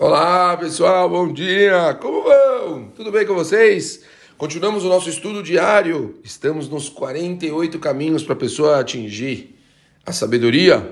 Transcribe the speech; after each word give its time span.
Olá 0.00 0.56
pessoal, 0.56 1.10
bom 1.10 1.32
dia! 1.32 1.92
Como 2.00 2.22
vão? 2.22 2.88
Tudo 2.94 3.10
bem 3.10 3.26
com 3.26 3.34
vocês? 3.34 4.04
Continuamos 4.36 4.84
o 4.84 4.88
nosso 4.88 5.10
estudo 5.10 5.42
diário. 5.42 6.20
Estamos 6.22 6.68
nos 6.68 6.88
48 6.88 7.80
caminhos 7.80 8.22
para 8.22 8.34
a 8.34 8.38
pessoa 8.38 8.78
atingir 8.78 9.58
a 10.06 10.12
sabedoria. 10.12 10.88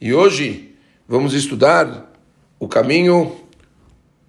E 0.00 0.14
hoje 0.14 0.74
vamos 1.06 1.34
estudar 1.34 2.10
o 2.58 2.66
caminho. 2.66 3.36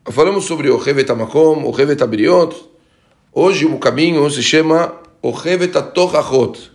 Falamos 0.03 0.43
sobre 0.43 0.69
o 0.69 0.75
Revetamakom, 0.75 1.63
o 1.63 1.71
Revetabiriot. 1.71 2.53
Hoje 3.31 3.65
o 3.65 3.79
caminho 3.79 4.29
se 4.29 4.43
chama 4.43 4.93
o 5.21 5.31
Revetatochachot. 5.31 6.69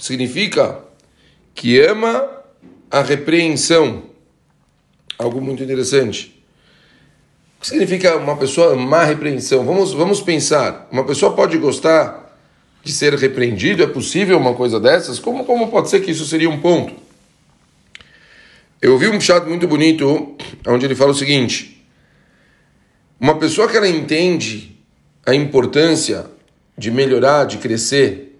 Significa 0.00 0.84
que 1.54 1.80
ama 1.80 2.28
a 2.90 3.00
repreensão. 3.00 4.02
Algo 5.16 5.40
muito 5.40 5.62
interessante. 5.62 6.37
O 7.58 7.60
que 7.60 7.66
significa 7.66 8.16
uma 8.16 8.36
pessoa 8.36 8.74
amar 8.74 9.08
repreensão? 9.08 9.64
Vamos, 9.64 9.92
vamos 9.92 10.20
pensar. 10.20 10.88
Uma 10.92 11.04
pessoa 11.04 11.34
pode 11.34 11.58
gostar 11.58 12.38
de 12.84 12.92
ser 12.92 13.14
repreendido? 13.14 13.82
É 13.82 13.86
possível 13.86 14.38
uma 14.38 14.54
coisa 14.54 14.78
dessas? 14.78 15.18
Como, 15.18 15.44
como 15.44 15.68
pode 15.68 15.90
ser 15.90 16.00
que 16.00 16.12
isso 16.12 16.24
seria 16.24 16.48
um 16.48 16.60
ponto? 16.60 16.94
Eu 18.80 18.92
ouvi 18.92 19.08
um 19.08 19.20
chat 19.20 19.44
muito 19.44 19.66
bonito 19.66 20.36
onde 20.68 20.86
ele 20.86 20.94
fala 20.94 21.10
o 21.10 21.14
seguinte: 21.14 21.84
uma 23.18 23.36
pessoa 23.36 23.68
que 23.68 23.76
ela 23.76 23.88
entende 23.88 24.78
a 25.26 25.34
importância 25.34 26.26
de 26.76 26.92
melhorar, 26.92 27.44
de 27.44 27.58
crescer, 27.58 28.38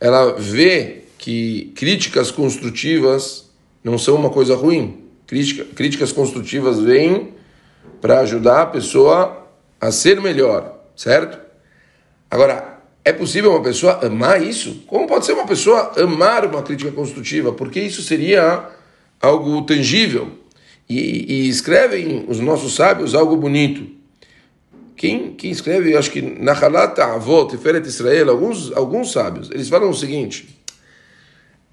ela 0.00 0.32
vê 0.38 1.02
que 1.18 1.70
críticas 1.76 2.30
construtivas 2.30 3.50
não 3.84 3.98
são 3.98 4.16
uma 4.16 4.30
coisa 4.30 4.56
ruim. 4.56 5.04
Crítica, 5.26 5.64
críticas 5.74 6.12
construtivas 6.12 6.80
vêm 6.80 7.31
para 8.02 8.18
ajudar 8.18 8.62
a 8.62 8.66
pessoa 8.66 9.46
a 9.80 9.92
ser 9.92 10.20
melhor, 10.20 10.76
certo? 10.96 11.38
Agora, 12.28 12.80
é 13.04 13.12
possível 13.12 13.52
uma 13.52 13.62
pessoa 13.62 14.04
amar 14.04 14.42
isso? 14.42 14.82
Como 14.88 15.06
pode 15.06 15.24
ser 15.24 15.32
uma 15.34 15.46
pessoa 15.46 15.92
amar 15.96 16.44
uma 16.44 16.62
crítica 16.62 16.90
construtiva? 16.90 17.52
Porque 17.52 17.80
isso 17.80 18.02
seria 18.02 18.68
algo 19.20 19.62
tangível. 19.62 20.32
E, 20.88 21.44
e 21.44 21.48
escrevem 21.48 22.24
os 22.28 22.40
nossos 22.40 22.74
sábios 22.74 23.14
algo 23.14 23.36
bonito. 23.36 23.86
Quem, 24.96 25.34
quem 25.34 25.50
escreve, 25.50 25.96
acho 25.96 26.10
que 26.10 26.20
Nahalat 26.20 26.98
Avot, 27.00 27.56
Feret 27.56 27.86
Israel, 27.86 28.30
alguns, 28.30 28.72
alguns 28.72 29.12
sábios, 29.12 29.50
eles 29.50 29.68
falam 29.68 29.90
o 29.90 29.94
seguinte: 29.94 30.60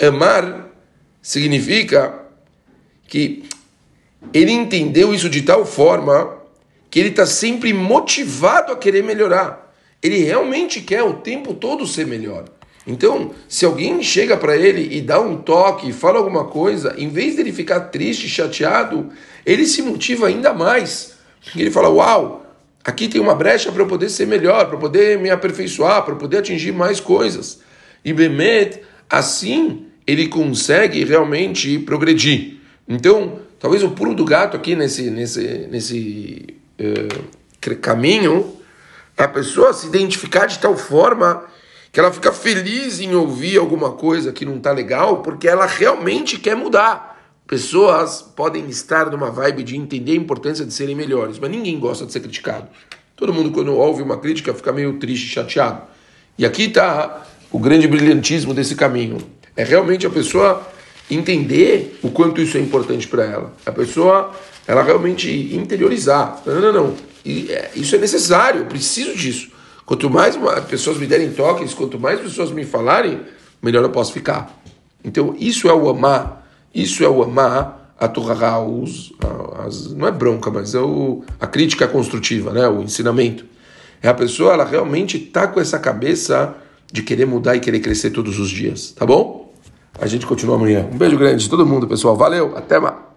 amar 0.02 0.70
significa 1.22 2.22
que 3.08 3.44
ele 4.34 4.52
entendeu 4.52 5.14
isso 5.14 5.30
de 5.30 5.42
tal 5.42 5.66
forma 5.66 6.38
que 6.90 7.00
ele 7.00 7.10
está 7.10 7.26
sempre 7.26 7.74
motivado 7.74 8.72
a 8.72 8.78
querer 8.78 9.04
melhorar. 9.04 9.74
Ele 10.02 10.18
realmente 10.20 10.82
quer 10.82 11.04
o 11.04 11.16
tempo 11.16 11.54
todo 11.54 11.86
ser 11.86 12.08
melhor. 12.08 12.46
Então, 12.88 13.32
se 13.48 13.66
alguém 13.66 14.02
chega 14.02 14.36
para 14.36 14.58
ele 14.58 14.96
e 14.96 15.02
dá 15.02 15.20
um 15.20 15.38
toque, 15.38 15.92
fala 15.94 16.18
alguma 16.18 16.46
coisa, 16.46 16.96
em 16.98 17.10
vez 17.10 17.36
dele 17.36 17.52
ficar 17.52 17.82
triste, 17.82 18.28
chateado, 18.28 19.10
ele 19.46 19.66
se 19.66 19.82
motiva 19.82 20.28
ainda 20.28 20.54
mais. 20.54 21.14
Ele 21.56 21.70
fala: 21.70 21.90
Uau, 21.90 22.46
aqui 22.84 23.08
tem 23.08 23.22
uma 23.22 23.36
brecha 23.36 23.72
para 23.72 23.84
eu 23.84 23.88
poder 23.88 24.10
ser 24.10 24.26
melhor, 24.26 24.68
para 24.68 24.78
poder 24.78 25.20
me 25.20 25.30
aperfeiçoar, 25.30 26.04
para 26.04 26.16
poder 26.16 26.38
atingir 26.38 26.72
mais 26.72 27.00
coisas. 27.00 27.60
E 28.04 28.14
Bemet, 28.14 28.82
assim, 29.10 29.86
ele 30.08 30.28
consegue 30.28 31.04
realmente 31.04 31.78
progredir. 31.80 32.58
Então, 32.88 33.40
talvez 33.60 33.84
o 33.84 33.92
pulo 33.92 34.16
do 34.16 34.26
gato 34.26 34.56
aqui 34.56 34.76
nesse, 34.76 35.10
nesse, 35.12 35.68
nesse 35.70 36.56
uh, 36.80 37.76
caminho 37.82 38.56
é 39.18 39.24
a 39.24 39.28
pessoa 39.28 39.74
se 39.74 39.88
identificar 39.88 40.46
de 40.46 40.58
tal 40.60 40.78
forma 40.78 41.44
que 41.92 42.00
ela 42.00 42.12
fica 42.12 42.32
feliz 42.32 43.00
em 43.00 43.14
ouvir 43.14 43.58
alguma 43.58 43.92
coisa 43.92 44.32
que 44.32 44.46
não 44.46 44.58
está 44.58 44.72
legal, 44.72 45.22
porque 45.22 45.48
ela 45.48 45.66
realmente 45.66 46.40
quer 46.40 46.56
mudar. 46.56 47.20
Pessoas 47.48 48.22
podem 48.22 48.68
estar 48.70 49.10
numa 49.10 49.32
vibe 49.32 49.64
de 49.64 49.76
entender 49.76 50.12
a 50.12 50.16
importância 50.16 50.64
de 50.64 50.72
serem 50.72 50.96
melhores, 50.96 51.40
mas 51.40 51.50
ninguém 51.50 51.80
gosta 51.80 52.06
de 52.06 52.14
ser 52.14 52.20
criticado. 52.20 52.68
Todo 53.16 53.34
mundo, 53.34 53.52
quando 53.52 53.74
ouve 53.74 54.02
uma 54.04 54.18
crítica, 54.18 54.54
fica 54.54 54.72
meio 54.72 55.00
triste, 55.00 55.28
chateado. 55.28 55.82
E 56.38 56.46
aqui 56.46 56.66
está 56.66 57.26
o 57.52 57.60
grande 57.60 57.88
brilhantismo 57.88 58.54
desse 58.54 58.76
caminho. 58.76 59.18
É 59.58 59.64
realmente 59.64 60.06
a 60.06 60.10
pessoa 60.10 60.66
entender 61.10 62.00
o 62.04 62.12
quanto 62.12 62.42
isso 62.42 62.58
é 62.58 62.60
importante 62.60 63.08
para 63.08 63.24
ela. 63.24 63.54
A 63.66 63.72
pessoa, 63.72 64.32
ela 64.68 64.84
realmente 64.84 65.30
interiorizar. 65.56 66.42
Não, 66.46 66.62
não, 66.62 66.74
não. 66.74 66.96
E, 67.26 67.52
é, 67.52 67.72
isso 67.76 67.96
é 67.96 67.98
necessário, 67.98 68.62
eu 68.62 68.66
preciso 68.66 69.16
disso. 69.16 69.52
Quanto 69.86 70.10
mais 70.10 70.38
pessoas 70.70 70.98
me 70.98 71.08
derem 71.08 71.32
toques, 71.32 71.74
quanto 71.74 72.00
mais 72.00 72.20
pessoas 72.20 72.52
me 72.52 72.64
falarem, 72.64 73.22
melhor 73.62 73.84
eu 73.84 73.90
posso 73.90 74.14
ficar. 74.14 74.62
Então, 75.04 75.36
isso 75.40 75.68
é 75.68 75.74
o 75.74 75.90
amar. 75.90 76.48
Isso 76.74 77.04
é 77.04 77.10
o 77.10 77.24
amar 77.24 77.94
a 78.00 78.08
Torah, 78.08 78.62
os, 78.62 79.12
as, 79.66 79.92
não 79.92 80.08
é 80.08 80.12
bronca, 80.12 80.50
mas 80.50 80.74
é 80.74 80.80
o, 80.80 81.24
a 81.40 81.46
crítica 81.46 81.88
construtiva, 81.88 82.54
né? 82.54 82.68
o 82.68 82.82
ensinamento. 82.82 83.46
É 84.02 84.08
a 84.08 84.14
pessoa, 84.14 84.54
ela 84.54 84.64
realmente 84.64 85.18
está 85.18 85.48
com 85.48 85.60
essa 85.60 85.78
cabeça 85.78 86.56
de 86.92 87.04
querer 87.04 87.26
mudar 87.26 87.56
e 87.56 87.60
querer 87.60 87.80
crescer 87.82 88.12
todos 88.12 88.40
os 88.40 88.50
dias, 88.50 88.92
tá 88.92 89.06
bom? 89.06 89.49
A 90.02 90.08
gente 90.08 90.26
continua 90.26 90.56
amanhã. 90.56 90.88
Um 90.92 90.98
beijo 90.98 91.18
grande 91.18 91.44
de 91.44 91.50
todo 91.50 91.66
mundo, 91.66 91.88
pessoal. 91.88 92.16
Valeu, 92.16 92.54
até 92.56 92.80
mais. 92.80 93.09